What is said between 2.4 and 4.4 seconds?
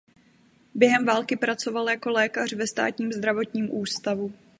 ve Státním zdravotním ústavu.